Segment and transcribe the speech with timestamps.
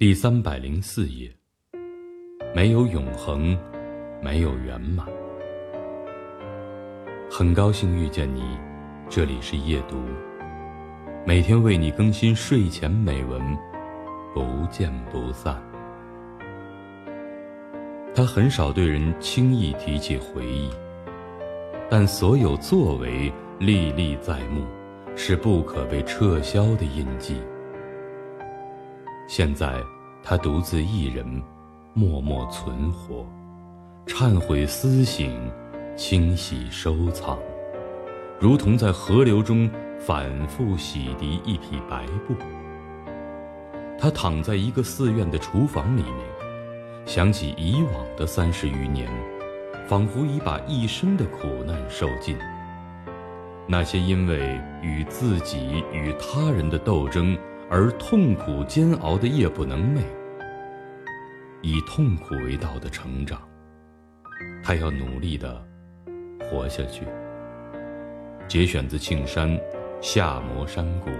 [0.00, 1.28] 第三百零四页。
[2.54, 3.58] 没有永恒，
[4.22, 5.04] 没有圆满。
[7.28, 8.56] 很高兴遇见你，
[9.08, 9.96] 这里是夜读，
[11.26, 13.42] 每天为你更新睡前美文，
[14.32, 15.60] 不见不散。
[18.14, 20.70] 他很少对人轻易提起回忆，
[21.90, 24.64] 但所有作为历历在目，
[25.16, 27.38] 是不可被撤销的印记。
[29.28, 29.84] 现在，
[30.22, 31.22] 他独自一人，
[31.92, 33.26] 默默存活，
[34.06, 35.38] 忏悔思醒，
[35.98, 37.38] 清洗收藏，
[38.40, 39.68] 如同在河流中
[39.98, 42.34] 反复洗涤一匹白布。
[43.98, 46.14] 他躺在一个寺院的厨房里面，
[47.04, 49.06] 想起以往的三十余年，
[49.86, 52.34] 仿佛已把一生的苦难受尽。
[53.66, 57.36] 那些因为与自己与他人的斗争。
[57.70, 60.00] 而痛苦煎熬的夜不能寐，
[61.60, 63.40] 以痛苦为道的成长，
[64.64, 65.62] 他要努力的
[66.40, 67.04] 活下去。
[68.48, 69.50] 节选自庆山
[70.00, 71.10] 《下摩山谷》。